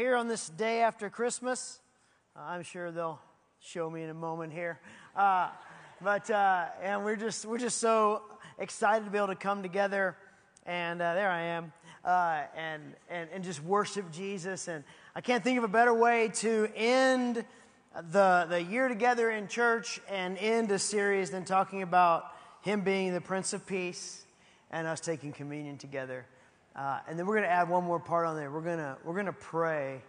[0.00, 1.78] Here on this day after Christmas,
[2.34, 3.20] uh, I'm sure they'll
[3.60, 4.80] show me in a moment here.
[5.14, 5.50] Uh,
[6.00, 8.22] but uh, and we're just we're just so
[8.58, 10.16] excited to be able to come together,
[10.64, 11.70] and uh, there I am,
[12.02, 14.68] uh, and and and just worship Jesus.
[14.68, 14.84] And
[15.14, 17.44] I can't think of a better way to end
[18.10, 22.24] the the year together in church and end a series than talking about
[22.62, 24.24] Him being the Prince of Peace
[24.70, 26.24] and us taking communion together.
[26.80, 28.50] Uh, and then we're going to add one more part on there.
[28.50, 30.00] We're going to we're going to pray,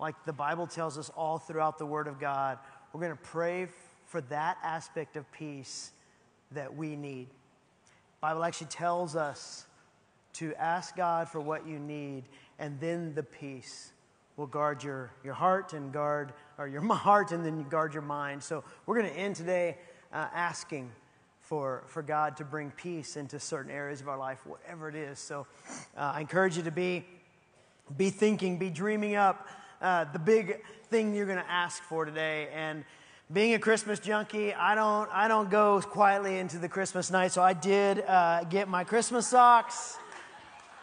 [0.00, 2.58] like the Bible tells us all throughout the Word of God.
[2.92, 3.68] We're going to pray
[4.06, 5.92] for that aspect of peace
[6.50, 7.28] that we need.
[7.28, 9.66] The Bible actually tells us
[10.32, 12.24] to ask God for what you need,
[12.58, 13.92] and then the peace
[14.36, 18.42] will guard your, your heart and guard or your heart, and then guard your mind.
[18.42, 19.78] So we're going to end today
[20.12, 20.90] uh, asking
[21.50, 25.18] for, for God to bring peace into certain areas of our life, whatever it is.
[25.18, 25.48] So
[25.96, 27.04] uh, I encourage you to be,
[27.96, 29.48] be thinking, be dreaming up
[29.82, 32.50] uh, the big thing you're going to ask for today.
[32.54, 32.84] And
[33.32, 37.32] being a Christmas junkie, I don't, I don't go quietly into the Christmas night.
[37.32, 39.98] So I did uh, get my Christmas socks.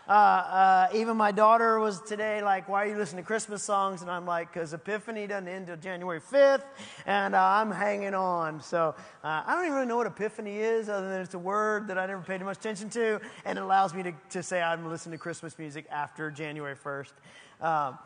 [0.08, 4.02] Uh, uh, even my daughter was today like, Why are you listening to Christmas songs?
[4.02, 6.64] And I'm like, Because Epiphany doesn't end until January 5th,
[7.06, 8.62] and uh, I'm hanging on.
[8.62, 11.90] So uh, I don't even really know what Epiphany is, other than it's a word
[11.90, 14.88] that I never paid much attention to, and it allows me to, to say I'm
[14.90, 17.12] listening to Christmas music after January 1st.
[17.60, 18.00] Um,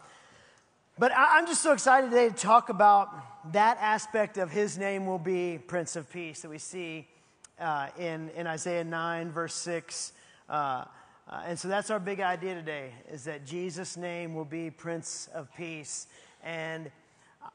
[0.98, 5.06] but I, I'm just so excited today to talk about that aspect of His name
[5.06, 7.08] will be Prince of Peace that we see
[7.60, 10.14] uh, in, in Isaiah 9, verse 6.
[10.50, 10.86] Uh,
[11.32, 15.30] uh, and so that's our big idea today is that Jesus' name will be Prince
[15.34, 16.08] of Peace.
[16.44, 16.92] And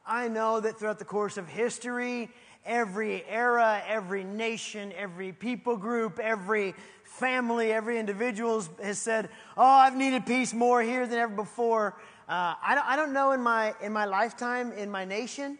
[0.03, 2.31] I know that throughout the course of history,
[2.65, 9.95] every era, every nation, every people group, every family, every individual has said, Oh, I've
[9.95, 11.95] needed peace more here than ever before.
[12.27, 15.59] Uh, I, don't, I don't know in my, in my lifetime, in my nation,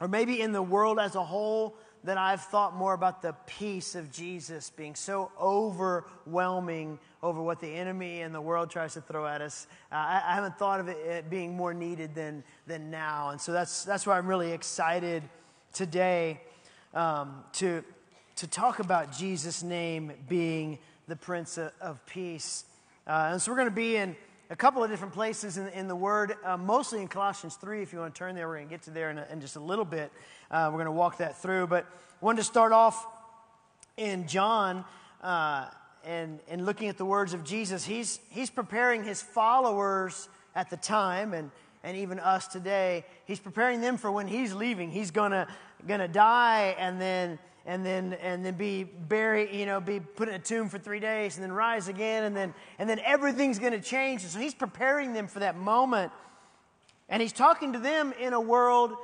[0.00, 3.94] or maybe in the world as a whole, that I've thought more about the peace
[3.94, 9.26] of Jesus being so overwhelming over what the enemy and the world tries to throw
[9.26, 9.66] at us.
[9.92, 13.30] Uh, I, I, haven't thought of it, it, being more needed than, than now.
[13.30, 15.22] And so that's, that's why I'm really excited
[15.74, 16.40] today
[16.94, 17.84] um, to,
[18.36, 22.64] to talk about Jesus' name being the Prince of, of Peace.
[23.06, 24.16] Uh, and so we're going to be in
[24.50, 27.82] a couple of different places in, in the Word, uh, mostly in Colossians 3.
[27.82, 29.40] If you want to turn there, we're going to get to there in, a, in
[29.40, 30.10] just a little bit.
[30.50, 31.68] Uh, we're going to walk that through.
[31.68, 33.06] But I wanted to start off
[33.96, 34.84] in John
[35.22, 35.66] uh,
[36.04, 37.84] and, and looking at the words of Jesus.
[37.84, 41.52] He's, he's preparing his followers at the time and,
[41.84, 43.04] and even us today.
[43.26, 44.90] He's preparing them for when he's leaving.
[44.90, 47.38] He's going to die and then
[47.70, 50.98] and then and then be buried, you know, be put in a tomb for three
[50.98, 54.22] days and then rise again, and then and then everything's going to change.
[54.22, 56.10] so he's preparing them for that moment,
[57.08, 58.96] and he's talking to them in a world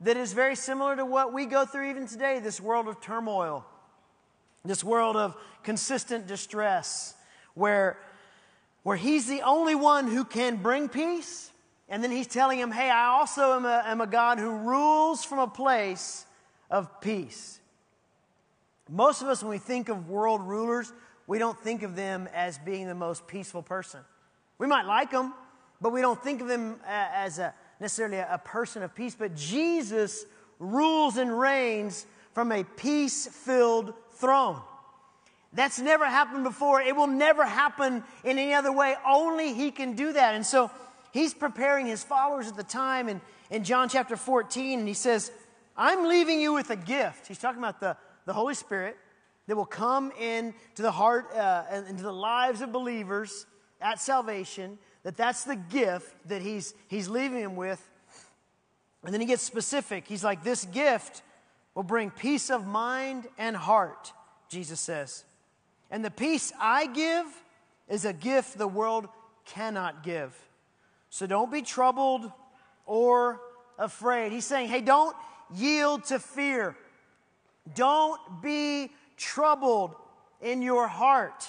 [0.00, 2.38] that is very similar to what we go through even today.
[2.38, 3.66] This world of turmoil,
[4.64, 7.12] this world of consistent distress,
[7.52, 7.98] where
[8.84, 11.50] where he's the only one who can bring peace.
[11.90, 15.22] And then he's telling him, hey, I also am a, am a God who rules
[15.22, 16.24] from a place
[16.70, 17.60] of peace.
[18.90, 20.92] Most of us, when we think of world rulers,
[21.26, 24.00] we don't think of them as being the most peaceful person.
[24.58, 25.32] We might like them,
[25.80, 29.14] but we don't think of them as a, necessarily a person of peace.
[29.14, 30.24] But Jesus
[30.58, 34.60] rules and reigns from a peace filled throne.
[35.54, 36.80] That's never happened before.
[36.80, 38.96] It will never happen in any other way.
[39.06, 40.34] Only He can do that.
[40.34, 40.70] And so
[41.12, 43.20] He's preparing His followers at the time in,
[43.50, 45.30] in John chapter 14, and He says,
[45.76, 47.28] I'm leaving you with a gift.
[47.28, 48.96] He's talking about the the Holy Spirit
[49.46, 53.46] that will come into the heart uh, and into the lives of believers
[53.80, 57.86] at salvation, that that's the gift that he's, he's leaving them with.
[59.04, 60.08] And then he gets specific.
[60.08, 61.22] He's like, This gift
[61.74, 64.12] will bring peace of mind and heart,
[64.48, 65.24] Jesus says.
[65.90, 67.26] And the peace I give
[67.88, 69.08] is a gift the world
[69.44, 70.34] cannot give.
[71.10, 72.32] So don't be troubled
[72.86, 73.40] or
[73.78, 74.32] afraid.
[74.32, 75.14] He's saying, Hey, don't
[75.54, 76.76] yield to fear.
[77.74, 79.94] Don't be troubled
[80.40, 81.48] in your heart.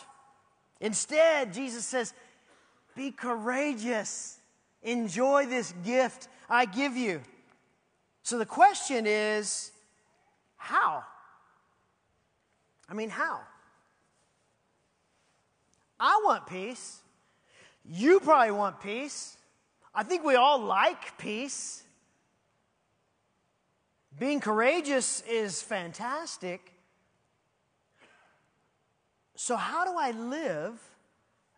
[0.79, 2.13] Instead, Jesus says,
[2.95, 4.39] be courageous.
[4.83, 7.21] Enjoy this gift I give you.
[8.23, 9.71] So the question is,
[10.57, 11.03] how?
[12.89, 13.39] I mean, how?
[15.99, 17.01] I want peace.
[17.89, 19.37] You probably want peace.
[19.93, 21.83] I think we all like peace.
[24.17, 26.71] Being courageous is fantastic.
[29.35, 30.79] So, how do I live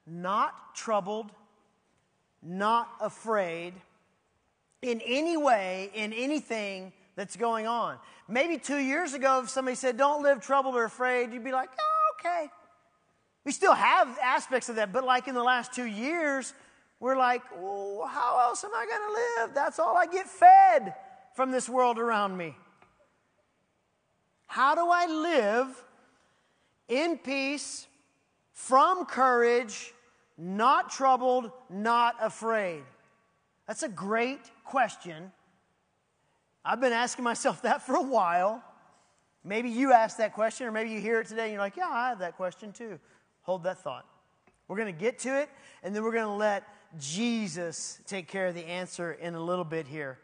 [0.07, 1.31] not troubled
[2.41, 3.73] not afraid
[4.81, 7.97] in any way, in anything that's going on.
[8.27, 11.69] Maybe two years ago, if somebody said, Don't live troubled or afraid, you'd be like,
[11.79, 12.49] Oh, okay.
[13.43, 16.53] We still have aspects of that, but like in the last two years,
[16.99, 19.55] we're like, well, how else am I going to live?
[19.55, 20.93] That's all I get fed
[21.37, 22.55] from this world around me.
[24.47, 25.83] How do I live
[26.87, 27.85] in peace,
[28.53, 29.93] from courage,
[30.35, 32.81] not troubled, not afraid?
[33.67, 35.31] That's a great question.
[36.65, 38.63] I've been asking myself that for a while.
[39.43, 41.87] Maybe you asked that question, or maybe you hear it today and you're like, yeah,
[41.87, 42.99] I have that question too.
[43.43, 44.07] Hold that thought.
[44.67, 45.49] We're going to get to it,
[45.83, 46.63] and then we're going to let
[46.97, 50.17] Jesus take care of the answer in a little bit here.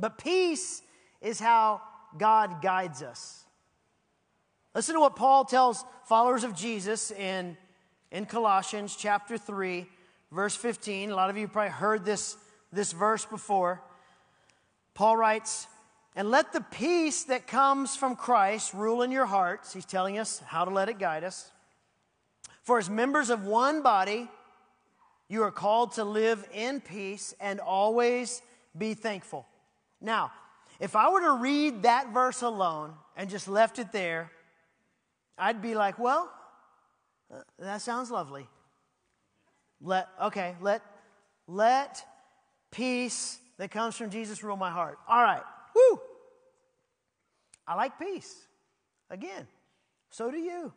[0.00, 0.82] But peace
[1.20, 1.82] is how
[2.16, 3.44] God guides us.
[4.74, 7.56] Listen to what Paul tells followers of Jesus in,
[8.10, 9.86] in Colossians chapter 3,
[10.32, 11.10] verse 15.
[11.10, 12.36] A lot of you probably heard this,
[12.72, 13.82] this verse before.
[14.94, 15.66] Paul writes,
[16.14, 19.72] And let the peace that comes from Christ rule in your hearts.
[19.72, 21.50] He's telling us how to let it guide us.
[22.62, 24.28] For as members of one body,
[25.28, 28.42] you are called to live in peace and always
[28.76, 29.46] be thankful.
[30.00, 30.32] Now,
[30.78, 34.30] if I were to read that verse alone and just left it there,
[35.36, 36.30] I'd be like, well,
[37.32, 38.48] uh, that sounds lovely.
[39.82, 40.82] Let okay, let
[41.46, 42.04] let
[42.70, 44.98] peace that comes from Jesus rule my heart.
[45.08, 45.42] All right.
[45.74, 46.00] Woo!
[47.66, 48.34] I like peace.
[49.10, 49.46] Again,
[50.10, 50.72] so do you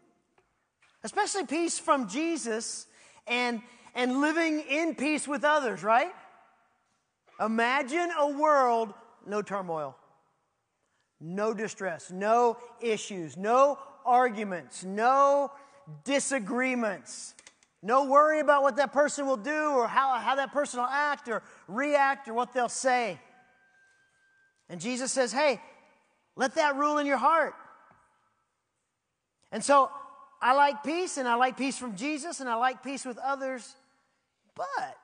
[1.04, 2.88] especially peace from Jesus
[3.28, 3.62] and,
[3.94, 6.12] and living in peace with others, right?
[7.40, 8.94] Imagine a world,
[9.28, 9.96] no turmoil,
[11.20, 15.52] no distress, no issues, no arguments, no
[16.04, 17.34] disagreements,
[17.82, 21.28] no worry about what that person will do or how, how that person will act
[21.28, 23.20] or react or what they'll say.
[24.70, 25.62] And Jesus says, hey,
[26.36, 27.54] let that rule in your heart.
[29.52, 29.92] And so
[30.42, 33.76] I like peace and I like peace from Jesus and I like peace with others,
[34.56, 34.98] but,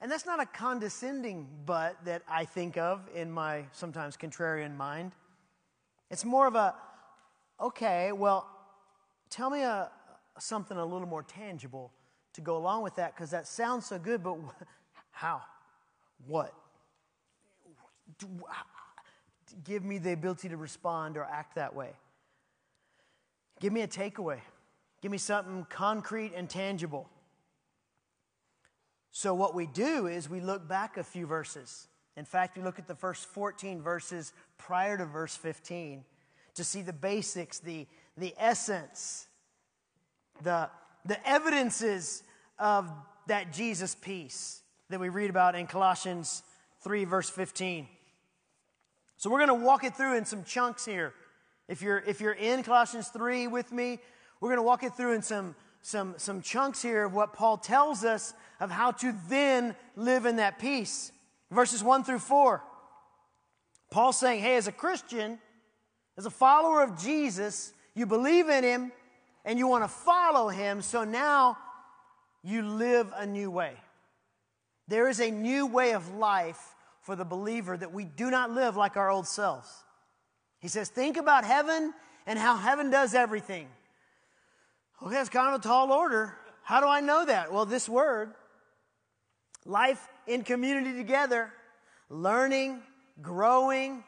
[0.00, 5.12] and that's not a condescending but that I think of in my sometimes contrarian mind.
[6.10, 6.74] It's more of a,
[7.60, 8.48] okay, well,
[9.28, 9.90] tell me a,
[10.38, 11.92] something a little more tangible
[12.32, 14.38] to go along with that because that sounds so good, but
[15.10, 15.42] how?
[16.26, 16.54] What?
[19.64, 21.90] Give me the ability to respond or act that way.
[23.60, 24.38] Give me a takeaway.
[25.02, 27.08] Give me something concrete and tangible.
[29.12, 31.88] So, what we do is we look back a few verses.
[32.16, 36.04] In fact, we look at the first 14 verses prior to verse 15
[36.54, 37.86] to see the basics, the,
[38.16, 39.26] the essence,
[40.42, 40.68] the,
[41.04, 42.22] the evidences
[42.58, 42.90] of
[43.26, 46.42] that Jesus peace that we read about in Colossians
[46.82, 47.88] 3, verse 15.
[49.16, 51.14] So, we're going to walk it through in some chunks here.
[51.68, 53.98] If you're, if you're in Colossians 3 with me,
[54.40, 57.56] we're going to walk it through in some, some, some chunks here of what Paul
[57.56, 61.12] tells us of how to then live in that peace.
[61.50, 62.62] Verses 1 through 4.
[63.90, 65.38] Paul's saying, hey, as a Christian,
[66.16, 68.92] as a follower of Jesus, you believe in him
[69.44, 71.56] and you want to follow him, so now
[72.42, 73.72] you live a new way.
[74.86, 78.76] There is a new way of life for the believer that we do not live
[78.76, 79.68] like our old selves.
[80.60, 81.94] He says, think about heaven
[82.26, 83.66] and how heaven does everything.
[85.02, 86.36] Okay, that's kind of a tall order.
[86.62, 87.50] How do I know that?
[87.50, 88.34] Well, this word,
[89.64, 91.50] life in community together,
[92.10, 92.82] learning,
[93.22, 94.04] growing,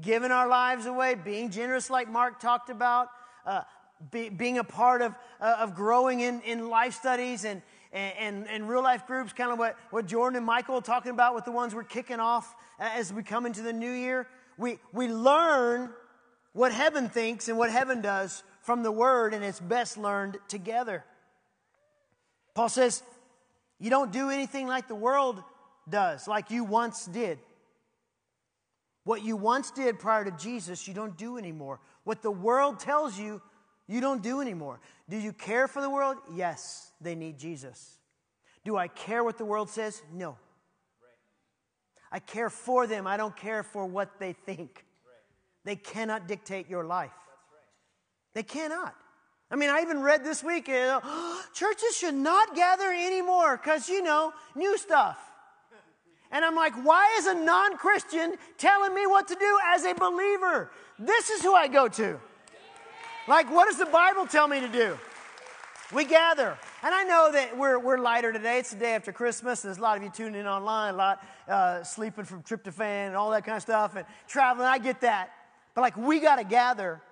[0.00, 3.08] giving our lives away, being generous, like Mark talked about,
[3.44, 3.62] uh,
[4.10, 7.60] be, being a part of, uh, of growing in, in life studies and,
[7.92, 11.34] and, and, real life groups, kind of what, what Jordan and Michael are talking about
[11.34, 14.26] with the ones we're kicking off as we come into the new year.
[14.56, 15.90] We, we learn
[16.54, 21.04] what heaven thinks and what heaven does from the Word, and it's best learned together.
[22.54, 23.02] Paul says,
[23.78, 25.42] You don't do anything like the world
[25.88, 27.38] does, like you once did.
[29.04, 31.80] What you once did prior to Jesus, you don't do anymore.
[32.04, 33.40] What the world tells you,
[33.88, 34.80] you don't do anymore.
[35.08, 36.18] Do you care for the world?
[36.32, 37.98] Yes, they need Jesus.
[38.64, 40.02] Do I care what the world says?
[40.12, 40.36] No.
[42.12, 43.06] I care for them.
[43.06, 44.84] I don't care for what they think.
[45.64, 47.12] They cannot dictate your life.
[48.34, 48.94] They cannot.
[49.50, 51.00] I mean, I even read this week, uh,
[51.54, 55.18] churches should not gather anymore because, you know, new stuff.
[56.32, 59.94] And I'm like, why is a non Christian telling me what to do as a
[59.94, 60.70] believer?
[60.98, 62.20] This is who I go to.
[63.26, 64.96] Like, what does the Bible tell me to do?
[65.92, 66.56] We gather.
[66.84, 68.58] And I know that we're, we're lighter today.
[68.58, 69.60] It's the day after Christmas.
[69.60, 73.16] There's a lot of you tuning in online, a lot uh, sleeping from tryptophan and
[73.16, 74.68] all that kind of stuff and traveling.
[74.68, 75.30] I get that.
[75.74, 77.02] But like, we got to gather.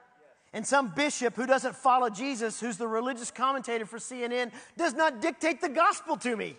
[0.53, 5.21] And some bishop who doesn't follow Jesus, who's the religious commentator for CNN, does not
[5.21, 6.57] dictate the gospel to me.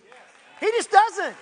[0.59, 1.37] He just doesn't.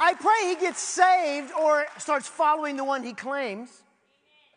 [0.00, 3.82] I pray he gets saved or starts following the one he claims,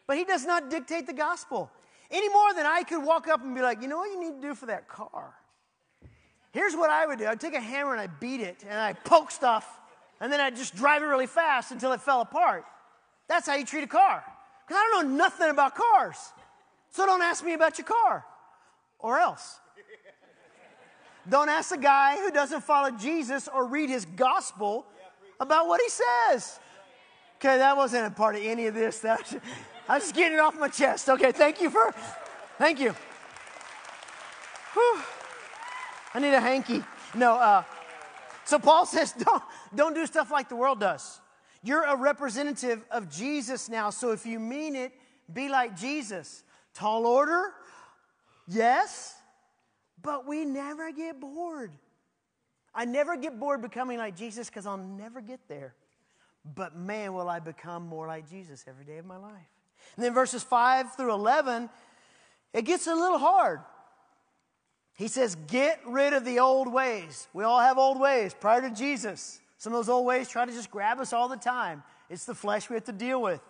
[0.07, 1.69] but he does not dictate the gospel
[2.09, 4.41] any more than I could walk up and be like, you know what you need
[4.41, 5.33] to do for that car?
[6.51, 9.03] Here's what I would do I'd take a hammer and I'd beat it and I'd
[9.03, 9.79] poke stuff
[10.19, 12.65] and then I'd just drive it really fast until it fell apart.
[13.27, 14.23] That's how you treat a car.
[14.65, 16.17] Because I don't know nothing about cars.
[16.97, 18.25] So don't ask me about your car
[18.97, 19.59] or else.
[21.29, 24.83] Don't ask a guy who doesn't follow Jesus or read his gospel
[25.39, 26.59] about what he says.
[27.35, 28.99] Okay, that wasn't a part of any of this.
[29.03, 29.35] That was,
[29.87, 31.07] I was just getting it off my chest.
[31.07, 31.93] Okay, thank you for,
[32.57, 32.95] thank you.
[34.73, 35.01] Whew.
[36.15, 36.83] I need a hanky.
[37.13, 37.63] No, uh,
[38.43, 39.43] so Paul says, don't,
[39.75, 41.21] don't do stuff like the world does.
[41.61, 44.93] You're a representative of Jesus now, so if you mean it,
[45.31, 46.41] be like Jesus.
[46.77, 47.53] Tall order,
[48.47, 49.15] yes,
[50.03, 51.71] but we never get bored.
[52.71, 55.73] I never get bored becoming like Jesus because I'll never get there.
[56.53, 59.49] But man, will I become more like Jesus every day of my life.
[59.95, 61.67] And then verses 5 through 11,
[62.53, 63.61] it gets a little hard.
[64.93, 67.27] He says, Get rid of the old ways.
[67.33, 69.39] We all have old ways prior to Jesus.
[69.57, 71.81] Some of those old ways try to just grab us all the time.
[72.07, 73.41] It's the flesh we have to deal with.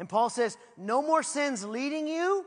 [0.00, 2.46] And Paul says, No more sins leading you,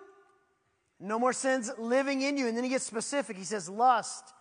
[0.99, 2.47] no more sins living in you.
[2.47, 3.37] And then he gets specific.
[3.37, 4.33] He says, Lust,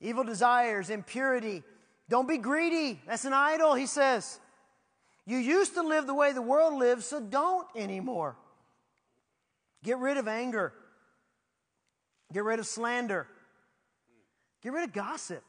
[0.00, 1.62] evil desires, impurity.
[2.08, 3.00] Don't be greedy.
[3.06, 4.40] That's an idol, he says.
[5.24, 8.34] You used to live the way the world lives, so don't anymore.
[9.84, 10.72] Get rid of anger.
[12.32, 13.28] Get rid of slander.
[14.64, 15.44] Get rid of gossip.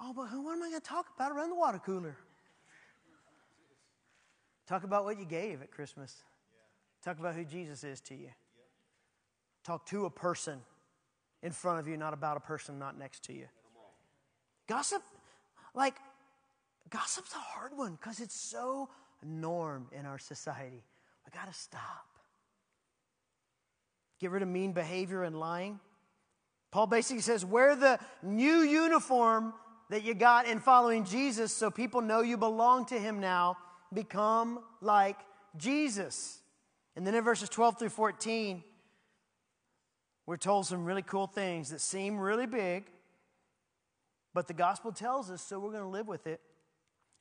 [0.00, 2.16] Oh, but who, what am I going to talk about around the water cooler?
[4.66, 6.22] Talk about what you gave at Christmas.
[7.02, 8.30] Talk about who Jesus is to you.
[9.64, 10.60] Talk to a person
[11.42, 13.46] in front of you, not about a person not next to you.
[14.66, 15.02] Gossip,
[15.74, 15.96] like,
[16.88, 18.88] Gossip's a hard one because it's so
[19.22, 20.82] norm in our society.
[21.26, 22.06] We got to stop.
[24.20, 25.80] Get rid of mean behavior and lying.
[26.70, 29.52] Paul basically says, wear the new uniform
[29.90, 33.56] that you got in following Jesus so people know you belong to him now.
[33.94, 35.18] Become like
[35.56, 36.40] Jesus.
[36.96, 38.62] And then in verses 12 through 14,
[40.26, 42.84] we're told some really cool things that seem really big,
[44.32, 46.40] but the gospel tells us, so we're going to live with it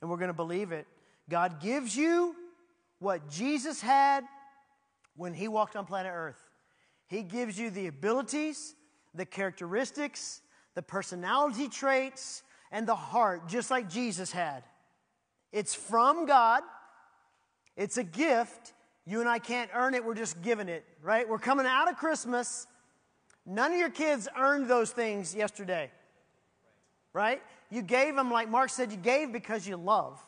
[0.02, 0.88] and we're going to believe it.
[1.30, 2.36] God gives you
[3.00, 4.24] what Jesus had
[5.16, 6.42] when he walked on planet Earth.
[7.08, 8.76] He gives you the abilities,
[9.14, 10.42] the characteristics,
[10.76, 14.64] the personality traits, and the heart, just like Jesus had.
[15.54, 16.64] It's from God,
[17.78, 18.74] it's a gift.
[19.06, 21.28] You and I can't earn it, we're just given it, right?
[21.28, 22.68] We're coming out of Christmas.
[23.46, 25.92] None of your kids earned those things yesterday,
[27.12, 27.42] right?
[27.70, 30.20] You gave them, like Mark said, you gave because you love.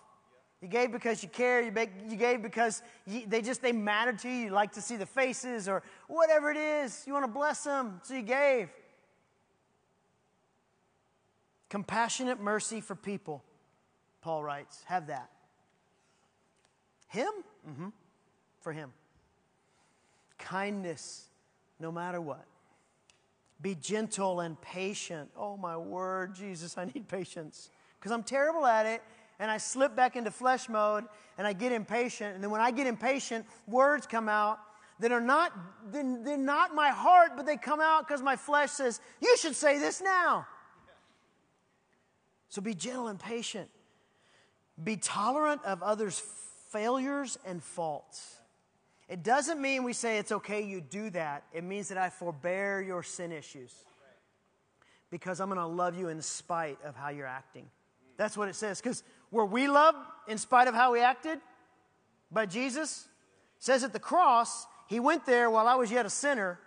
[0.61, 1.61] You gave because you care.
[1.61, 1.71] You,
[2.15, 4.45] gave because they just they matter to you.
[4.45, 7.03] You like to see the faces or whatever it is.
[7.05, 8.69] You want to bless them, so you gave.
[11.69, 13.43] Compassionate mercy for people,
[14.25, 14.81] Paul writes.
[14.85, 15.29] Have that.
[17.09, 17.29] Him?
[17.69, 17.89] Mm-hmm.
[18.59, 18.91] For him.
[20.39, 21.27] Kindness,
[21.79, 22.43] no matter what.
[23.61, 25.29] Be gentle and patient.
[25.37, 27.69] Oh, my word, Jesus, I need patience.
[27.99, 29.03] Because I'm terrible at it,
[29.37, 31.03] and I slip back into flesh mode,
[31.37, 32.33] and I get impatient.
[32.33, 34.57] And then when I get impatient, words come out
[35.01, 35.53] that are not,
[35.91, 39.77] they're not my heart, but they come out because my flesh says, You should say
[39.77, 40.47] this now.
[42.49, 43.69] So be gentle and patient.
[44.83, 46.21] Be tolerant of others'
[46.69, 48.37] failures and faults.
[49.07, 51.43] It doesn't mean we say it's okay you do that.
[51.53, 53.73] It means that I forbear your sin issues
[55.11, 57.67] because I'm going to love you in spite of how you're acting.
[58.17, 58.81] That's what it says.
[58.81, 61.39] Because were we loved in spite of how we acted
[62.31, 63.07] by Jesus?
[63.59, 66.59] says at the cross, he went there while I was yet a sinner,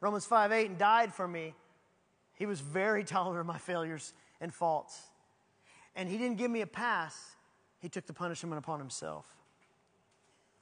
[0.00, 1.54] Romans 5 8, and died for me.
[2.34, 4.98] He was very tolerant of my failures and faults.
[5.94, 7.35] And he didn't give me a pass,
[7.86, 9.24] he took the punishment upon himself.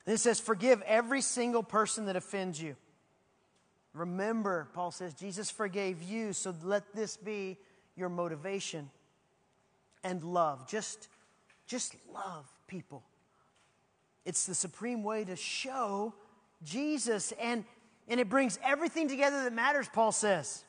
[0.05, 2.77] And it says, Forgive every single person that offends you.
[3.95, 7.57] Remember, Paul says, Jesus forgave you, so let this be
[7.97, 8.91] your motivation.
[10.03, 10.69] And love.
[10.69, 11.09] Just,
[11.67, 13.03] just love people.
[14.27, 16.13] It's the supreme way to show
[16.63, 17.33] Jesus.
[17.41, 17.65] And,
[18.07, 20.63] and it brings everything together that matters, Paul says.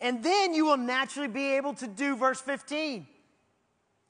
[0.00, 3.08] And then you will naturally be able to do verse 15.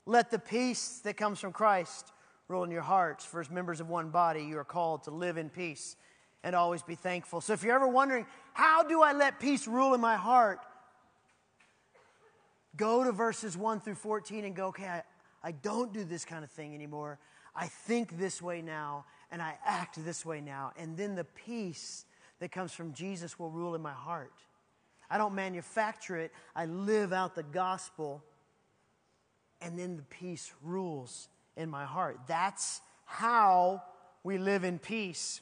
[0.07, 2.13] Let the peace that comes from Christ
[2.49, 3.25] rule in your hearts.
[3.25, 5.97] For as members of one body, you are called to live in peace
[6.43, 7.41] and always be thankful.
[7.41, 10.61] So if you're ever wondering, how do I let peace rule in my heart?
[12.77, 15.03] Go to verses 1 through 14 and go, okay, I,
[15.43, 17.19] I don't do this kind of thing anymore.
[17.57, 20.73] I think this way now, and I act this way now.
[20.77, 22.05] And then the peace
[22.41, 24.35] that comes from Jesus will rule in my heart.
[25.09, 28.25] I don't manufacture it, I live out the gospel,
[29.61, 32.19] and then the peace rules in my heart.
[32.27, 33.83] That's how
[34.23, 35.41] we live in peace,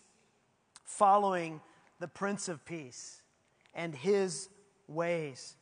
[0.84, 1.60] following
[2.00, 3.22] the Prince of Peace
[3.74, 4.48] and his
[4.88, 5.56] ways.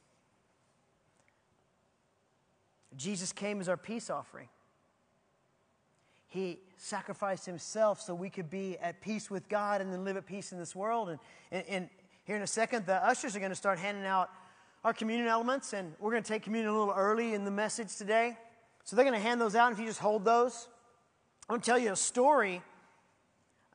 [2.96, 4.48] Jesus came as our peace offering.
[6.26, 10.26] He sacrificed himself so we could be at peace with God and then live at
[10.26, 11.08] peace in this world.
[11.10, 11.18] And,
[11.50, 11.88] and, and
[12.24, 14.30] here in a second, the ushers are going to start handing out
[14.82, 17.96] our communion elements, and we're going to take communion a little early in the message
[17.96, 18.36] today.
[18.84, 20.68] So they're going to hand those out, if you just hold those,
[21.48, 22.62] I'm going to tell you a story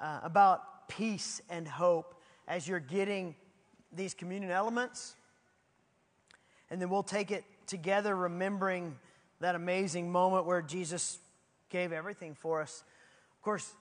[0.01, 2.15] uh, about peace and hope
[2.47, 3.35] as you're getting
[3.91, 5.15] these communion elements.
[6.71, 8.97] And then we'll take it together, remembering
[9.41, 11.19] that amazing moment where Jesus
[11.69, 12.83] gave everything for us.
[13.37, 13.73] Of course,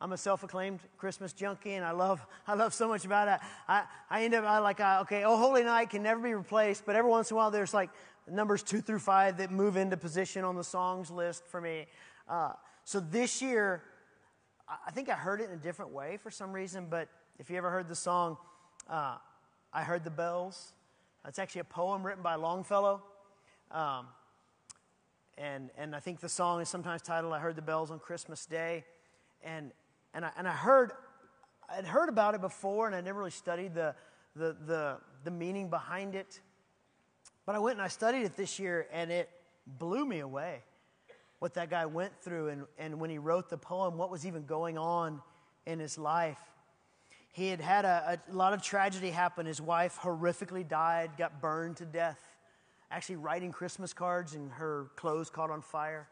[0.00, 3.40] I'm a self-acclaimed Christmas junkie, and I love I love so much about it.
[3.66, 6.86] I, I end up I like I, okay, oh Holy Night can never be replaced,
[6.86, 7.90] but every once in a while there's like
[8.30, 11.86] numbers two through five that move into position on the songs list for me.
[12.28, 12.52] Uh,
[12.84, 13.82] so this year,
[14.86, 16.86] I think I heard it in a different way for some reason.
[16.88, 18.36] But if you ever heard the song,
[18.88, 19.16] uh,
[19.72, 20.72] I heard the bells.
[21.26, 23.02] It's actually a poem written by Longfellow.
[23.70, 24.06] Um,
[25.36, 28.46] and, and I think the song is sometimes titled I Heard the Bells on Christmas
[28.46, 28.84] Day.
[29.42, 29.72] And,
[30.18, 30.90] and, I, and I heard,
[31.70, 33.94] I'd heard about it before and I never really studied the,
[34.34, 36.40] the, the, the meaning behind it.
[37.46, 39.30] But I went and I studied it this year and it
[39.78, 40.64] blew me away
[41.38, 44.44] what that guy went through and, and when he wrote the poem, what was even
[44.44, 45.22] going on
[45.66, 46.40] in his life.
[47.30, 49.46] He had had a, a lot of tragedy happen.
[49.46, 52.18] His wife horrifically died, got burned to death
[52.90, 56.08] actually writing Christmas cards and her clothes caught on fire.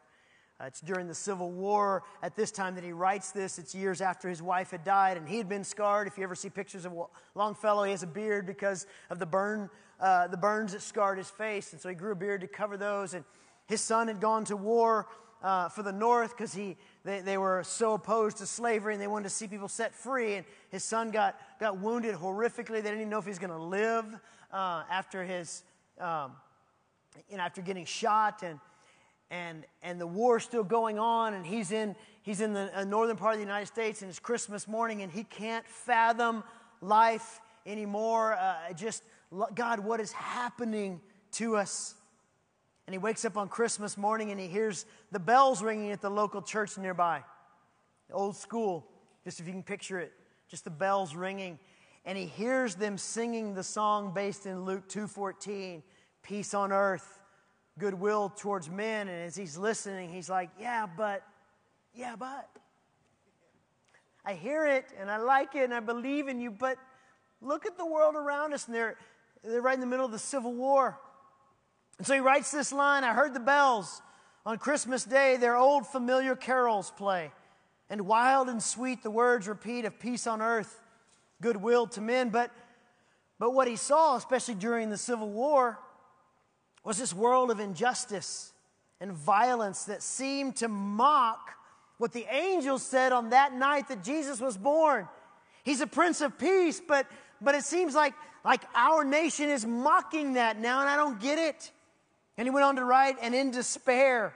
[0.59, 3.59] Uh, it's during the Civil War at this time that he writes this.
[3.59, 6.07] It's years after his wife had died, and he had been scarred.
[6.07, 6.93] If you ever see pictures of
[7.35, 11.29] Longfellow, he has a beard because of the burn, uh, the burns that scarred his
[11.29, 13.13] face, and so he grew a beard to cover those.
[13.13, 13.23] And
[13.67, 15.07] his son had gone to war
[15.43, 19.25] uh, for the North because he they, were so opposed to slavery, and they wanted
[19.25, 20.35] to see people set free.
[20.35, 22.81] And his son got got wounded horrifically.
[22.81, 24.05] They didn't even know if he was going to live
[24.51, 25.63] uh, after his.
[25.99, 26.31] Um,
[27.29, 28.59] you know, after getting shot and
[29.29, 33.17] and and the war's still going on and he's in he's in the uh, northern
[33.17, 36.43] part of the United States and it's Christmas morning and he can't fathom
[36.81, 38.33] life anymore.
[38.33, 39.03] Uh, just
[39.53, 41.01] God what is happening
[41.33, 41.95] to us?
[42.85, 46.09] And he wakes up on Christmas morning and he hears the bells ringing at the
[46.09, 47.21] local church nearby.
[48.07, 48.87] The old school
[49.25, 50.13] just if you can picture it
[50.49, 51.59] just the bells ringing.
[52.05, 55.83] And he hears them singing the song based in Luke 2:14
[56.23, 57.19] peace on earth,
[57.77, 59.07] goodwill towards men.
[59.07, 61.23] And as he's listening, he's like, Yeah, but,
[61.93, 62.49] yeah, but.
[64.25, 66.77] I hear it and I like it and I believe in you, but
[67.41, 68.97] look at the world around us and they're,
[69.41, 70.99] they're right in the middle of the Civil War.
[71.97, 74.01] And so he writes this line I heard the bells.
[74.45, 77.33] On Christmas Day, their old familiar carols play,
[77.89, 80.79] and wild and sweet the words repeat of peace on earth,
[81.41, 82.29] goodwill to men.
[82.29, 82.51] But,
[83.39, 85.79] but what he saw, especially during the Civil War,
[86.87, 88.53] was this world of injustice
[89.01, 91.51] and violence that seemed to mock
[91.97, 95.05] what the angels said on that night that Jesus was born.
[95.65, 97.05] He's a prince of peace, but,
[97.41, 98.13] but it seems like,
[98.45, 101.71] like our nation is mocking that now, and I don't get it.
[102.37, 104.33] And he went on to write, and in despair,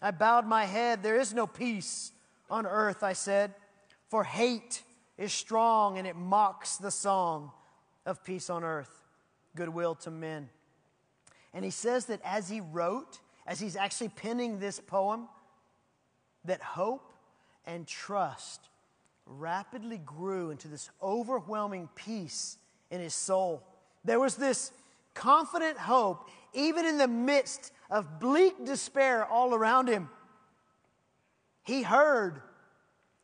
[0.00, 1.02] I bowed my head.
[1.02, 2.12] There is no peace
[2.48, 3.52] on earth, I said,
[4.10, 4.84] for hate
[5.18, 7.50] is strong and it mocks the song
[8.06, 9.02] of peace on earth,
[9.56, 10.50] goodwill to men.
[11.54, 15.28] And he says that as he wrote, as he's actually penning this poem,
[16.44, 17.12] that hope
[17.64, 18.68] and trust
[19.24, 22.58] rapidly grew into this overwhelming peace
[22.90, 23.62] in his soul.
[24.04, 24.72] There was this
[25.14, 30.10] confident hope, even in the midst of bleak despair all around him.
[31.62, 32.42] He heard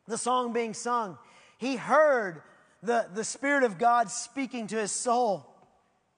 [0.07, 1.17] the song being sung,
[1.57, 2.41] he heard
[2.81, 5.50] the, the Spirit of God speaking to his soul.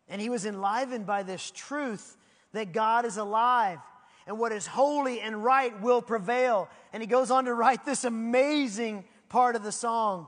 [0.09, 2.17] And he was enlivened by this truth
[2.51, 3.79] that God is alive
[4.27, 6.69] and what is holy and right will prevail.
[6.91, 10.27] And he goes on to write this amazing part of the song.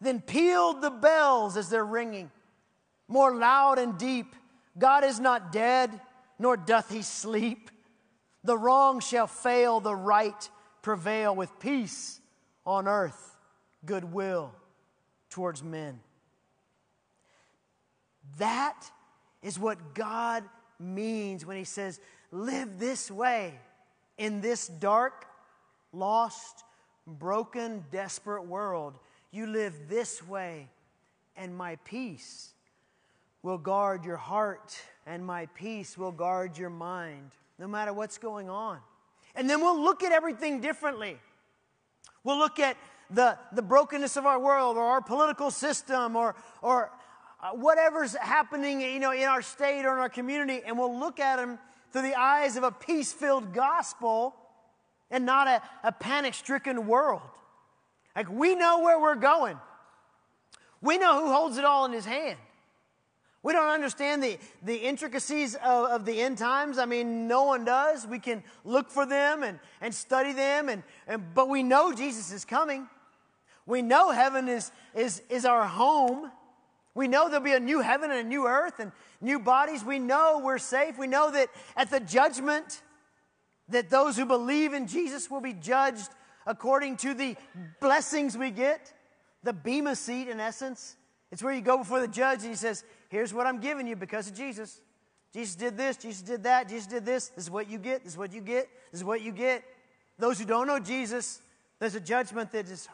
[0.00, 2.30] Then pealed the bells as they're ringing,
[3.06, 4.34] more loud and deep
[4.78, 6.00] God is not dead,
[6.38, 7.70] nor doth he sleep.
[8.44, 10.48] The wrong shall fail, the right
[10.82, 12.20] prevail with peace
[12.64, 13.36] on earth,
[13.84, 14.54] goodwill
[15.28, 16.00] towards men.
[18.38, 18.90] That
[19.42, 20.44] is what God
[20.78, 22.00] means when he says,
[22.32, 23.54] Live this way
[24.18, 25.26] in this dark,
[25.92, 26.64] lost,
[27.06, 28.94] broken, desperate world.
[29.32, 30.68] You live this way,
[31.36, 32.52] and my peace
[33.42, 38.50] will guard your heart, and my peace will guard your mind, no matter what's going
[38.50, 38.78] on.
[39.34, 41.18] And then we'll look at everything differently.
[42.22, 42.76] We'll look at
[43.10, 46.90] the, the brokenness of our world or our political system or, or
[47.42, 51.20] uh, whatever's happening you know, in our state or in our community, and we'll look
[51.20, 51.58] at them
[51.92, 54.34] through the eyes of a peace filled gospel
[55.10, 57.22] and not a, a panic stricken world.
[58.14, 59.58] Like we know where we're going,
[60.82, 62.38] we know who holds it all in his hand.
[63.42, 66.76] We don't understand the, the intricacies of, of, the end times.
[66.76, 68.06] I mean, no one does.
[68.06, 72.32] We can look for them and, and study them, and, and, but we know Jesus
[72.32, 72.86] is coming.
[73.64, 76.30] We know heaven is, is, is our home.
[76.94, 79.84] We know there'll be a new heaven and a new earth and new bodies.
[79.84, 80.98] We know we're safe.
[80.98, 82.82] We know that at the judgment,
[83.68, 86.08] that those who believe in Jesus will be judged
[86.46, 87.36] according to the
[87.80, 88.92] blessings we get.
[89.42, 90.96] The Bema seat, in essence.
[91.32, 93.96] It's where you go before the judge and he says, Here's what I'm giving you
[93.96, 94.80] because of Jesus.
[95.32, 97.28] Jesus did this, Jesus did that, Jesus did this.
[97.28, 99.62] This is what you get, this is what you get, this is what you get.
[100.18, 101.40] Those who don't know Jesus,
[101.78, 102.88] there's a judgment that is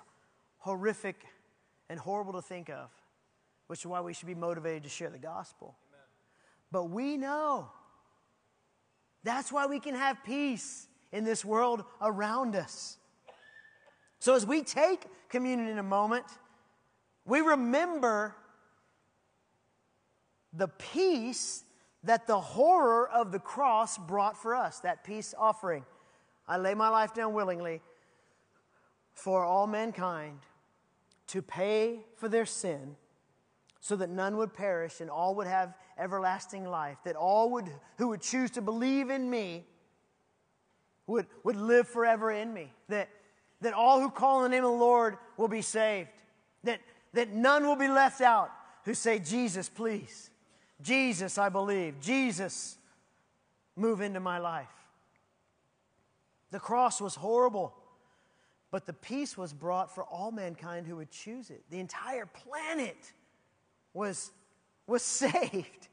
[0.58, 1.16] horrific
[1.88, 2.90] and horrible to think of,
[3.66, 5.76] which is why we should be motivated to share the gospel.
[5.90, 6.04] Amen.
[6.70, 7.70] But we know
[9.24, 12.98] that's why we can have peace in this world around us.
[14.18, 16.24] So as we take communion in a moment,
[17.24, 18.36] we remember
[20.52, 21.64] the peace
[22.04, 25.84] that the horror of the cross brought for us, that peace offering.
[26.48, 27.82] I lay my life down willingly
[29.12, 30.38] for all mankind
[31.28, 32.96] to pay for their sin
[33.86, 38.08] so that none would perish and all would have everlasting life, that all would, who
[38.08, 39.64] would choose to believe in me
[41.06, 43.08] would, would live forever in me, that,
[43.60, 46.10] that all who call on the name of the Lord will be saved,
[46.64, 46.80] that,
[47.12, 48.50] that none will be left out
[48.84, 50.30] who say, Jesus, please.
[50.82, 52.00] Jesus, I believe.
[52.00, 52.78] Jesus,
[53.76, 54.66] move into my life.
[56.50, 57.72] The cross was horrible,
[58.72, 61.62] but the peace was brought for all mankind who would choose it.
[61.70, 63.12] The entire planet
[63.96, 64.30] was,
[64.86, 65.88] was saved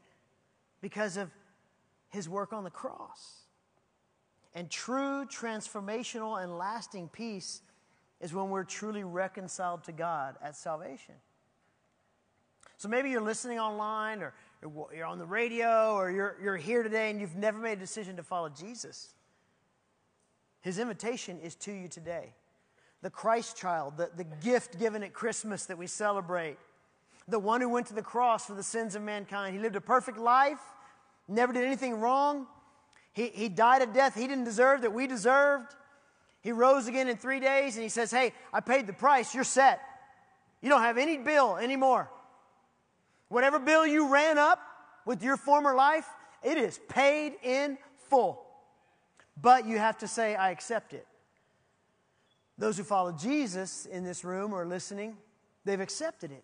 [0.81, 1.31] because of
[2.09, 3.39] his work on the cross.
[4.53, 7.61] And true transformational and lasting peace
[8.21, 11.15] is when we're truly reconciled to God at salvation.
[12.77, 14.33] So maybe you're listening online or
[14.93, 18.17] you're on the radio or you're, you're here today and you've never made a decision
[18.17, 19.13] to follow Jesus.
[20.61, 22.33] His invitation is to you today.
[23.01, 26.57] The Christ child, the, the gift given at Christmas that we celebrate,
[27.27, 29.55] the one who went to the cross for the sins of mankind.
[29.55, 30.59] He lived a perfect life,
[31.27, 32.47] never did anything wrong.
[33.13, 35.75] He, he died a death he didn't deserve that we deserved.
[36.41, 39.33] He rose again in three days and he says, Hey, I paid the price.
[39.33, 39.79] You're set.
[40.62, 42.09] You don't have any bill anymore.
[43.29, 44.59] Whatever bill you ran up
[45.05, 46.07] with your former life,
[46.43, 47.77] it is paid in
[48.09, 48.43] full.
[49.41, 51.07] But you have to say, I accept it.
[52.57, 55.17] Those who follow Jesus in this room or listening,
[55.65, 56.43] they've accepted it.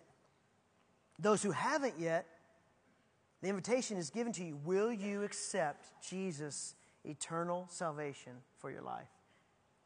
[1.20, 2.26] Those who haven't yet,
[3.42, 4.58] the invitation is given to you.
[4.64, 9.08] Will you accept Jesus' eternal salvation for your life?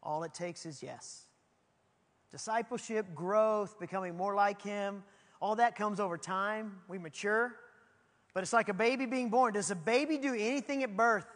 [0.02, 1.24] All it takes is yes.
[2.30, 5.02] Discipleship, growth, becoming more like Him,
[5.40, 6.78] all that comes over time.
[6.88, 7.54] We mature.
[8.32, 9.52] But it's like a baby being born.
[9.52, 11.26] Does a baby do anything at birth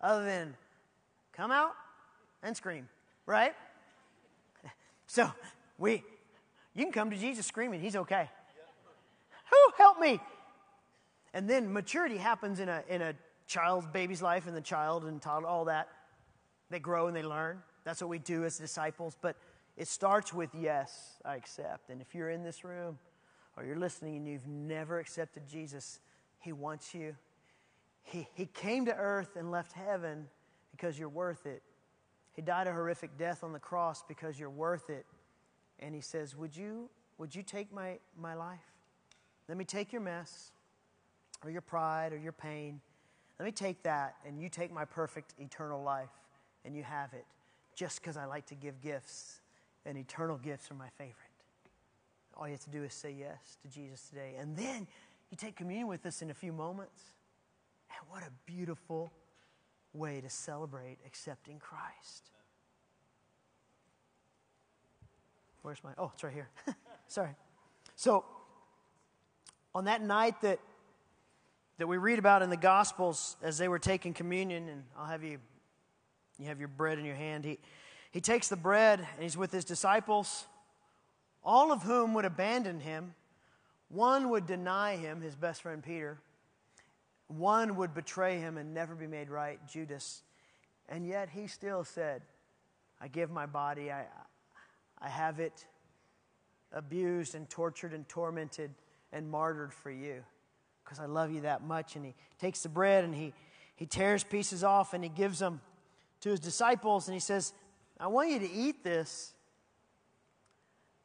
[0.00, 0.54] other than
[1.32, 1.72] come out
[2.42, 2.88] and scream,
[3.26, 3.54] right?
[5.08, 5.30] So
[5.78, 6.02] we,
[6.74, 8.28] you can come to Jesus screaming, he's okay.
[9.76, 10.20] Help me?
[11.34, 13.14] And then maturity happens in a, in a
[13.46, 15.88] child's baby's life and the child and toddler, all that.
[16.70, 17.62] They grow and they learn.
[17.84, 19.16] That's what we do as disciples.
[19.20, 19.36] But
[19.76, 21.90] it starts with yes, I accept.
[21.90, 22.98] And if you're in this room
[23.56, 26.00] or you're listening and you've never accepted Jesus,
[26.40, 27.14] He wants you.
[28.02, 30.26] He, he came to earth and left heaven
[30.70, 31.62] because you're worth it.
[32.32, 35.06] He died a horrific death on the cross because you're worth it.
[35.80, 38.75] And He says, Would you, would you take my, my life?
[39.48, 40.50] Let me take your mess
[41.44, 42.80] or your pride or your pain.
[43.38, 46.10] Let me take that and you take my perfect eternal life
[46.64, 47.24] and you have it
[47.74, 49.40] just because I like to give gifts
[49.84, 51.14] and eternal gifts are my favorite.
[52.34, 54.34] All you have to do is say yes to Jesus today.
[54.38, 54.86] And then
[55.30, 57.12] you take communion with us in a few moments.
[57.90, 59.12] And what a beautiful
[59.92, 62.30] way to celebrate accepting Christ.
[65.62, 66.48] Where's my, oh, it's right here.
[67.08, 67.34] Sorry.
[67.96, 68.24] So,
[69.76, 70.58] on that night that,
[71.76, 75.22] that we read about in the Gospels as they were taking communion, and I'll have
[75.22, 75.36] you,
[76.38, 77.58] you have your bread in your hand, he,
[78.10, 80.46] he takes the bread and he's with his disciples,
[81.44, 83.12] all of whom would abandon him.
[83.90, 86.16] One would deny him, his best friend Peter.
[87.28, 90.22] One would betray him and never be made right, Judas.
[90.88, 92.22] And yet he still said,
[92.98, 94.06] I give my body, I,
[95.02, 95.66] I have it
[96.72, 98.70] abused and tortured and tormented
[99.12, 100.22] and martyred for you
[100.84, 101.96] because I love you that much.
[101.96, 103.32] And he takes the bread and he,
[103.74, 105.60] he tears pieces off and he gives them
[106.20, 107.52] to his disciples and he says,
[107.98, 109.32] I want you to eat this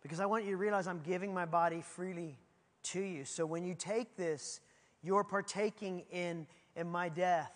[0.02, 2.38] because I want you to realize I'm giving my body freely
[2.84, 3.26] to you.
[3.26, 4.60] So when you take this,
[5.04, 7.52] you're partaking in, in my death.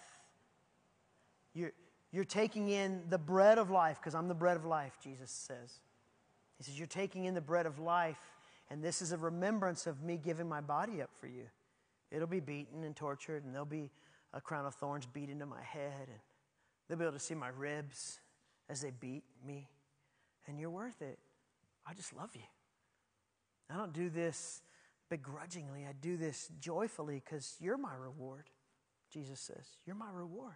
[1.54, 1.72] You're,
[2.12, 5.80] you're taking in the bread of life because I'm the bread of life, Jesus says.
[6.58, 8.18] He says, You're taking in the bread of life,
[8.69, 11.45] and this is a remembrance of me giving my body up for you.
[12.12, 13.91] It'll be beaten and tortured, and there'll be
[14.34, 16.19] a crown of thorns beat into my head, and
[16.88, 18.19] they'll be able to see my ribs
[18.69, 19.69] as they beat me.
[20.47, 21.19] And you're worth it.
[21.88, 22.41] I just love you.
[23.69, 24.62] I don't do this
[25.10, 28.49] begrudgingly, I do this joyfully because you're my reward.
[29.12, 30.56] Jesus says, You're my reward.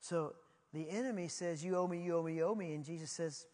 [0.00, 0.34] So
[0.72, 2.74] the enemy says, You owe me, you owe me, you owe me.
[2.74, 3.46] And Jesus says,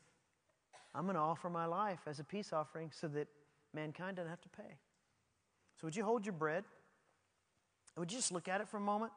[0.99, 3.29] I'm going to offer my life as a peace offering so that
[3.73, 4.75] mankind doesn't have to pay.
[5.81, 6.65] So, would you hold your bread?
[7.97, 9.13] Would you just look at it for a moment?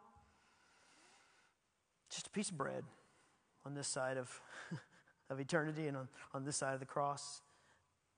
[2.12, 2.84] Just a piece of bread
[3.66, 4.30] on this side of,
[5.32, 7.42] of eternity and on, on this side of the cross.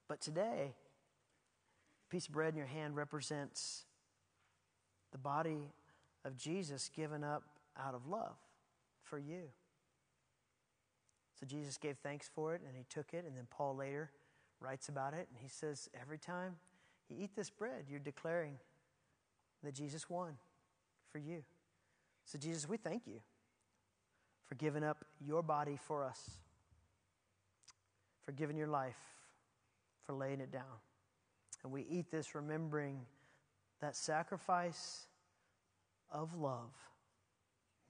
[0.09, 3.85] But today, a piece of bread in your hand represents
[5.13, 5.71] the body
[6.25, 7.43] of Jesus given up
[7.81, 8.35] out of love
[9.03, 9.43] for you.
[11.43, 13.25] So Jesus gave thanks for it and he took it.
[13.27, 14.11] And then Paul later
[14.61, 16.55] writes about it and he says, Every time
[17.09, 18.53] you eat this bread, you're declaring
[19.61, 20.37] that Jesus won
[21.11, 21.43] for you.
[22.23, 23.19] So, Jesus, we thank you
[24.45, 26.31] for giving up your body for us,
[28.25, 28.95] for giving your life,
[30.05, 30.79] for laying it down.
[31.65, 33.01] And we eat this remembering
[33.81, 35.07] that sacrifice
[36.09, 36.71] of love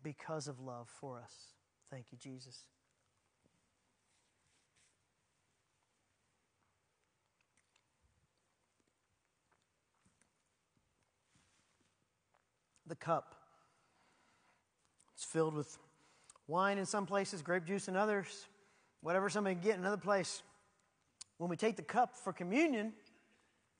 [0.01, 1.33] because of love for us.
[1.91, 2.65] Thank you, Jesus.
[12.93, 13.33] The cup.
[15.15, 15.79] It's filled with
[16.47, 18.45] wine in some places, grape juice in others,
[19.01, 20.43] whatever somebody can get in another place.
[21.39, 22.93] When we take the cup for communion,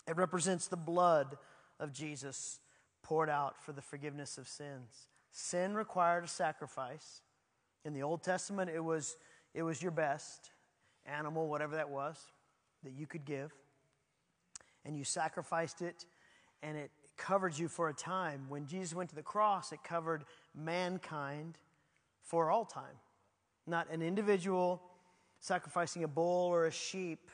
[0.08, 1.38] it represents the blood
[1.80, 2.60] of Jesus
[3.04, 5.10] poured out for the forgiveness of sins.
[5.30, 7.22] Sin required a sacrifice.
[7.86, 9.16] In the Old Testament, it was,
[9.54, 10.50] it was your best
[11.06, 12.18] animal, whatever that was,
[12.84, 13.54] that you could give.
[14.86, 16.06] And you sacrificed it,
[16.64, 18.46] and it covered you for a time.
[18.50, 20.24] When Jesus went to the cross, it covered
[20.56, 21.58] mankind
[22.22, 22.96] for all time.
[23.68, 24.82] Not an individual
[25.40, 27.30] sacrificing a bull or a sheep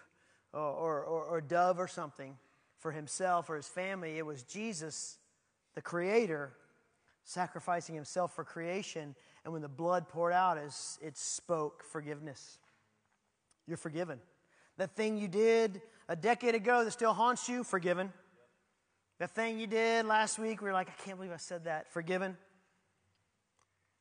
[0.53, 2.35] or, or, or, or dove or something
[2.77, 4.17] for himself or his family.
[4.17, 5.17] It was Jesus,
[5.75, 6.53] the Creator,
[7.23, 9.15] sacrificing himself for creation.
[9.43, 12.57] And when the blood poured out, as it spoke forgiveness.
[13.67, 14.19] You're forgiven.
[14.77, 18.11] That thing you did a decade ago that still haunts you, forgiven.
[19.19, 21.91] The thing you did last week, we are like, I can't believe I said that.
[21.91, 22.37] Forgiven.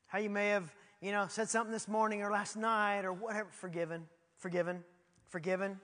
[0.06, 3.48] How you may have, you know, said something this morning or last night or whatever.
[3.50, 4.84] Forgiven, forgiven,
[5.28, 5.80] forgiven.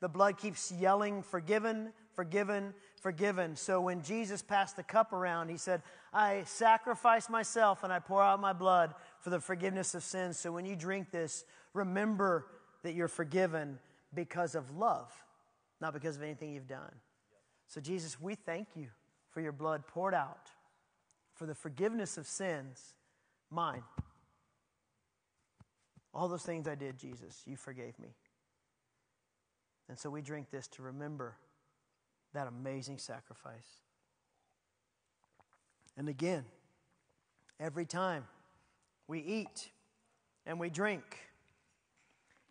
[0.00, 3.56] The blood keeps yelling, forgiven, forgiven, forgiven.
[3.56, 8.22] So when Jesus passed the cup around, he said, I sacrifice myself and I pour
[8.22, 10.38] out my blood for the forgiveness of sins.
[10.38, 11.44] So when you drink this,
[11.74, 12.46] remember
[12.84, 13.80] that you're forgiven
[14.14, 15.10] because of love,
[15.80, 16.92] not because of anything you've done.
[17.68, 18.88] So, Jesus, we thank you
[19.30, 20.50] for your blood poured out
[21.34, 22.94] for the forgiveness of sins,
[23.50, 23.82] mine.
[26.14, 28.14] All those things I did, Jesus, you forgave me.
[29.88, 31.36] And so we drink this to remember
[32.32, 33.82] that amazing sacrifice.
[35.96, 36.44] And again,
[37.60, 38.24] every time
[39.06, 39.70] we eat
[40.46, 41.02] and we drink,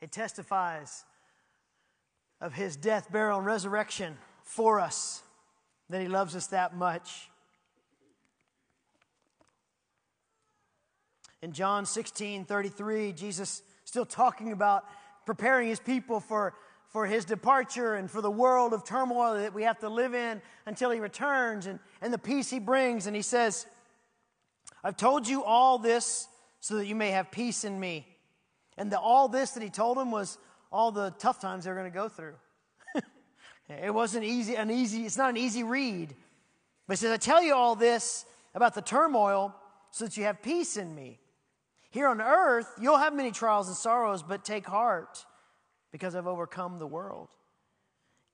[0.02, 1.06] it testifies
[2.40, 5.22] of his death, burial, and resurrection for us,
[5.90, 7.30] that He loves us that much.
[11.42, 14.86] In John 16 33, Jesus still talking about
[15.26, 16.54] preparing His people for,
[16.88, 20.42] for His departure and for the world of turmoil that we have to live in
[20.66, 23.06] until He returns and, and the peace He brings.
[23.06, 23.66] And He says,
[24.84, 26.28] I've told you all this
[26.60, 28.08] so that you may have peace in me.
[28.78, 30.38] And the all this that he told him was
[30.72, 32.36] all the tough times they're going to go through.
[33.70, 36.16] It wasn't easy, an easy, it's not an easy read.
[36.88, 39.56] But he says, I tell you all this about the turmoil
[39.92, 41.20] so that you have peace in me.
[41.90, 45.26] Here on earth, you'll have many trials and sorrows, but take heart
[45.92, 47.30] because I've overcome the world.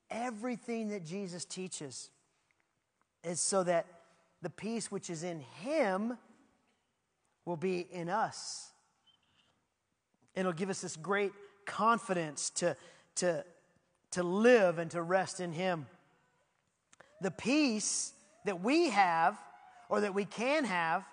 [0.10, 2.10] Everything that Jesus teaches
[3.24, 3.86] is so that
[4.42, 6.18] the peace which is in him
[7.46, 8.72] will be in us.
[10.36, 11.32] It'll give us this great
[11.66, 12.76] confidence to,
[13.16, 13.46] to,
[14.12, 15.88] to live and to rest in him.
[17.22, 18.14] The peace
[18.46, 19.38] that we have
[19.90, 21.04] or that we can have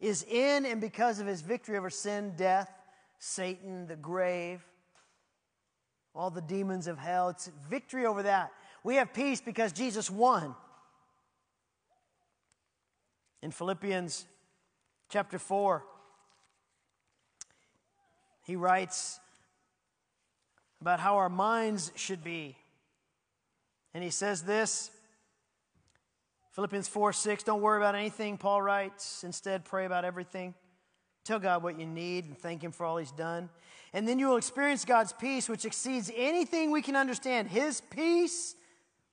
[0.00, 2.70] is in and because of his victory over sin, death,
[3.18, 4.64] Satan, the grave,
[6.14, 7.28] all the demons of hell.
[7.28, 8.52] It's victory over that.
[8.82, 10.54] We have peace because Jesus won.
[13.42, 14.26] In Philippians
[15.08, 15.84] chapter 4,
[18.44, 19.20] he writes
[20.82, 22.56] about how our minds should be.
[23.94, 24.90] And he says this
[26.50, 29.22] Philippians 4 6, don't worry about anything, Paul writes.
[29.22, 30.54] Instead, pray about everything.
[31.24, 33.48] Tell God what you need and thank Him for all He's done.
[33.92, 37.48] And then you will experience God's peace, which exceeds anything we can understand.
[37.48, 38.56] His peace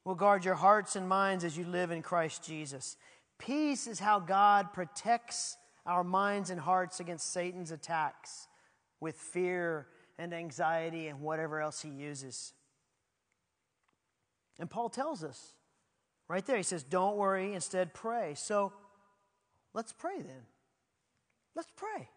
[0.06, 2.98] will guard your hearts and minds as you live in Christ Jesus.
[3.38, 5.56] Peace is how God protects
[5.86, 8.48] our minds and hearts against Satan's attacks
[9.00, 9.86] with fear
[10.20, 12.54] and anxiety and whatever else he uses.
[14.60, 15.54] And Paul tells us
[16.28, 18.34] right there, he says, Don't worry, instead pray.
[18.36, 18.74] So
[19.74, 20.46] let's pray then.
[21.56, 22.10] Let's pray.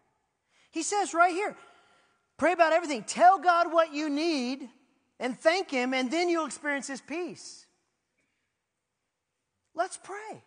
[0.71, 1.55] He says right here,
[2.37, 3.03] pray about everything.
[3.03, 4.69] Tell God what you need
[5.19, 7.65] and thank Him, and then you'll experience His peace.
[9.73, 10.43] Let's pray.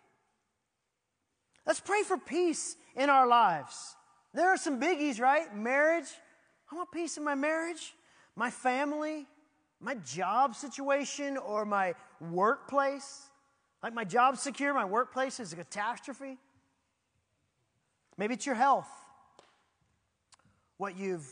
[1.65, 3.95] Let's pray for peace in our lives.
[4.33, 5.53] There are some biggies, right?
[5.55, 6.07] Marriage.
[6.71, 7.95] I want peace in my marriage,
[8.35, 9.25] my family,
[9.79, 13.29] my job situation, or my workplace.
[13.81, 16.37] Like my job's secure, my workplace is a catastrophe.
[18.17, 18.89] Maybe it's your health.
[20.77, 21.27] What you've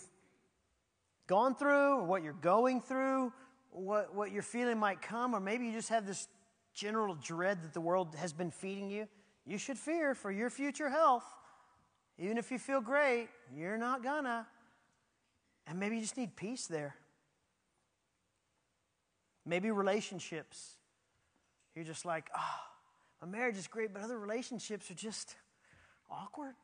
[1.27, 3.33] gone through, or what you're going through,
[3.71, 6.27] what, what you're feeling might come, or maybe you just have this
[6.73, 9.07] general dread that the world has been feeding you
[9.45, 11.25] you should fear for your future health.
[12.17, 14.47] Even if you feel great, you're not gonna.
[15.67, 16.95] And maybe you just need peace there.
[19.45, 20.75] Maybe relationships.
[21.75, 22.59] You're just like, oh,
[23.21, 25.35] my marriage is great, but other relationships are just
[26.09, 26.55] awkward.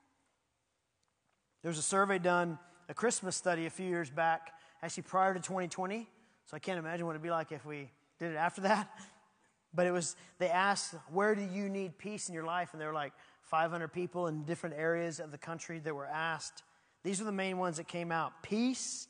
[1.62, 2.58] There was a survey done,
[2.90, 6.08] a Christmas study a few years back, actually prior to 2020.
[6.46, 8.90] So I can't imagine what it'd be like if we did it after that.
[9.74, 12.70] But it was, they asked, where do you need peace in your life?
[12.74, 16.64] And there were like 500 people in different areas of the country that were asked.
[17.04, 19.08] These are the main ones that came out peace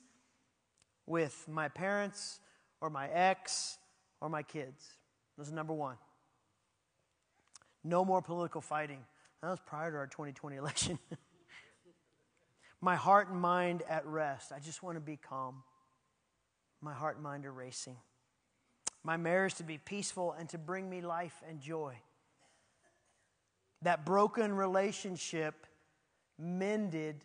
[1.05, 2.39] with my parents
[2.79, 3.77] or my ex
[4.21, 4.85] or my kids.
[5.37, 5.97] This is number one.
[7.83, 8.99] No more political fighting.
[9.41, 10.99] That was prior to our 2020 election.
[12.79, 14.51] my heart and mind at rest.
[14.51, 15.63] I just want to be calm.
[16.81, 17.97] My heart and mind are racing
[19.03, 21.95] my marriage to be peaceful and to bring me life and joy.
[23.81, 25.65] That broken relationship
[26.37, 27.23] mended,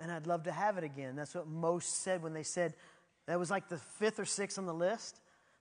[0.00, 1.16] and I'd love to have it again.
[1.16, 2.74] That's what most said when they said
[3.26, 5.20] that was like the fifth or sixth on the list.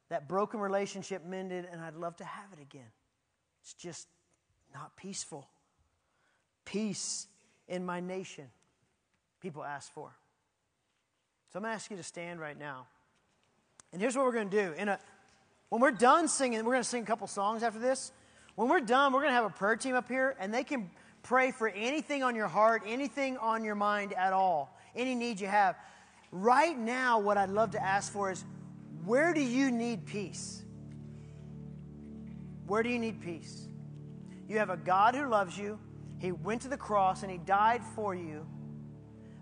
[0.09, 2.89] That broken relationship mended, and I'd love to have it again.
[3.61, 4.07] It's just
[4.73, 5.49] not peaceful.
[6.63, 7.27] Peace
[7.67, 8.45] in my nation,
[9.41, 10.15] people ask for.
[11.51, 12.87] So I'm going to ask you to stand right now.
[13.91, 14.73] And here's what we're going to do.
[14.77, 14.99] In a
[15.69, 18.11] when we're done singing, we're going to sing a couple songs after this.
[18.55, 20.89] When we're done, we're going to have a prayer team up here, and they can
[21.23, 25.47] pray for anything on your heart, anything on your mind at all, any need you
[25.47, 25.75] have.
[26.31, 28.43] Right now, what I'd love to ask for is
[29.05, 30.63] where do you need peace?
[32.65, 33.67] Where do you need peace?
[34.47, 35.79] You have a God who loves you.
[36.19, 38.45] He went to the cross and He died for you.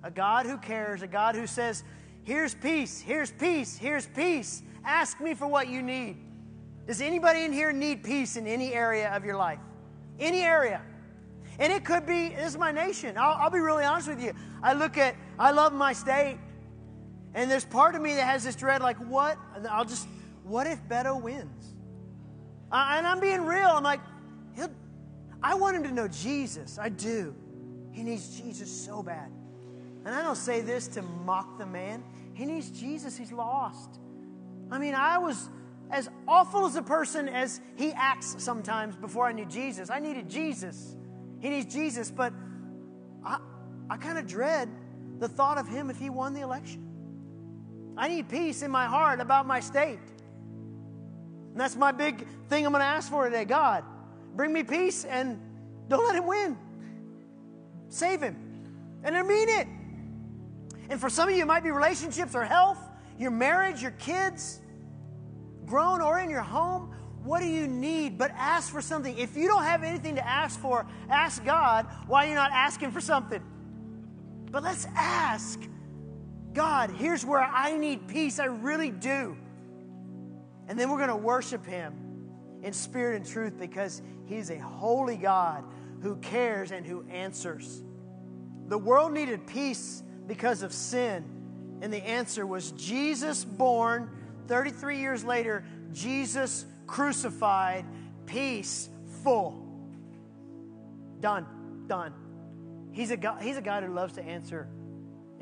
[0.04, 1.84] A God who cares, a God who says,
[2.24, 4.64] Here's peace, here's peace, here's peace.
[4.84, 6.18] Ask me for what you need.
[6.88, 9.60] Does anybody in here need peace in any area of your life?
[10.20, 10.82] Any area.
[11.60, 13.18] And it could be, this is my nation.
[13.18, 14.34] I'll, I'll, be really honest with you.
[14.62, 16.38] I look at, I love my state.
[17.34, 19.38] And there's part of me that has this dread like, what?
[19.70, 20.08] I'll just,
[20.44, 21.74] what if Beto wins?
[22.72, 23.68] I, and I'm being real.
[23.68, 24.02] I'm like,
[24.56, 24.72] he'll,
[25.42, 26.78] I want him to know Jesus.
[26.80, 27.36] I do.
[27.92, 29.32] He needs Jesus so bad.
[30.06, 32.04] And I don't say this to mock the man.
[32.34, 33.18] He needs Jesus.
[33.18, 34.00] He's lost.
[34.70, 35.50] I mean, I was
[35.92, 39.90] as awful as a person as he acts sometimes before I knew Jesus.
[39.90, 40.96] I needed Jesus.
[41.46, 42.34] He needs Jesus, but
[43.24, 43.38] I,
[43.88, 44.68] I kind of dread
[45.20, 47.94] the thought of him if he won the election.
[47.96, 50.00] I need peace in my heart about my state.
[51.52, 53.46] And that's my big thing I'm going to ask for today.
[53.46, 53.84] God,
[54.36, 55.40] bring me peace and
[55.88, 56.58] don't let him win.
[57.90, 58.36] Save him.
[59.04, 59.68] And I mean it.
[60.90, 62.80] And for some of you, it might be relationships or health,
[63.20, 64.62] your marriage, your kids,
[65.68, 66.92] grown or in your home.
[67.26, 68.20] What do you need?
[68.20, 69.18] But ask for something.
[69.18, 73.02] If you don't have anything to ask for, ask God why you're not asking for
[73.02, 73.42] something.
[74.52, 75.60] But let's ask
[76.54, 78.40] God, here's where I need peace.
[78.40, 79.36] I really do.
[80.68, 81.94] And then we're going to worship Him
[82.64, 85.64] in spirit and truth because He's a holy God
[86.02, 87.84] who cares and who answers.
[88.68, 91.26] The world needed peace because of sin,
[91.82, 94.10] and the answer was Jesus born.
[94.48, 97.86] 33 years later, Jesus crucified,
[98.26, 98.90] peace
[99.24, 99.62] full.
[101.20, 101.46] Done,
[101.88, 102.14] done.
[102.92, 104.68] He's a, God, he's a God who loves to answer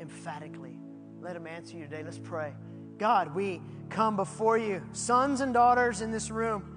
[0.00, 0.78] emphatically.
[1.20, 2.02] Let him answer you today.
[2.02, 2.52] Let's pray.
[2.98, 6.70] God, we come before you, sons and daughters in this room.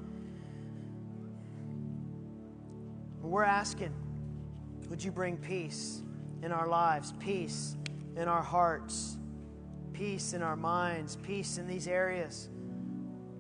[3.22, 3.94] We're asking,
[4.90, 6.02] would you bring peace
[6.42, 7.76] in our lives, peace
[8.16, 9.18] in our hearts,
[9.92, 12.50] peace in our minds, peace in these areas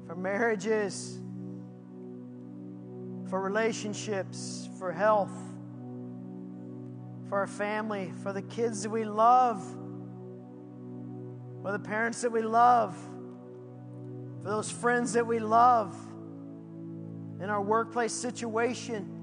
[0.08, 1.20] for marriages,
[3.30, 5.32] for relationships, for health,
[7.30, 9.62] for our family, for the kids that we love,
[11.62, 12.98] for the parents that we love,
[14.42, 15.96] for those friends that we love,
[17.42, 19.18] in our workplace situation.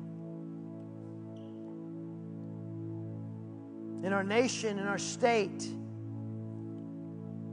[4.04, 5.66] in our nation, in our state.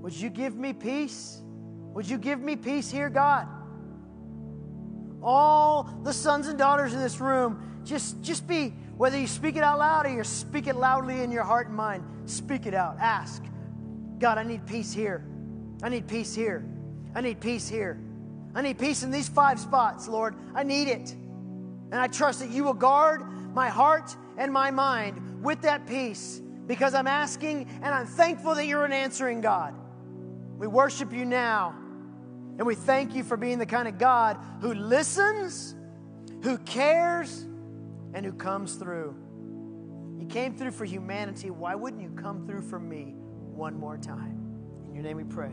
[0.02, 1.41] Would you give me peace?
[1.94, 3.48] Would you give me peace here, God?
[5.22, 9.64] All the sons and daughters in this room, just, just be, whether you speak it
[9.64, 12.98] out loud or you speak it loudly in your heart and mind, speak it out.
[13.00, 13.44] Ask,
[14.20, 15.26] God, I need peace here.
[15.84, 16.66] I need peace here.
[17.14, 18.00] I need peace here.
[18.56, 20.36] I need peace in these five spots, Lord.
[20.56, 21.12] I need it.
[21.12, 23.22] And I trust that you will guard
[23.54, 28.66] my heart and my mind with that peace because I'm asking and I'm thankful that
[28.66, 29.74] you're an answering God.
[30.58, 31.76] We worship you now
[32.62, 35.74] and we thank you for being the kind of God who listens,
[36.44, 37.42] who cares,
[38.14, 39.16] and who comes through.
[40.20, 41.50] You came through for humanity.
[41.50, 44.38] Why wouldn't you come through for me one more time?
[44.88, 45.50] In your name we pray.